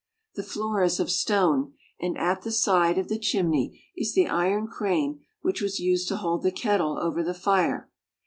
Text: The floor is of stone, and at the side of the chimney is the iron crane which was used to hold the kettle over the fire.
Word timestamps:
The 0.33 0.41
floor 0.41 0.81
is 0.81 0.99
of 0.99 1.11
stone, 1.11 1.73
and 1.99 2.17
at 2.17 2.41
the 2.41 2.49
side 2.51 2.97
of 2.97 3.07
the 3.07 3.19
chimney 3.19 3.85
is 3.95 4.15
the 4.15 4.25
iron 4.27 4.65
crane 4.65 5.19
which 5.43 5.61
was 5.61 5.79
used 5.79 6.07
to 6.07 6.17
hold 6.17 6.41
the 6.41 6.51
kettle 6.51 6.97
over 6.97 7.21
the 7.21 7.35
fire. 7.35 7.87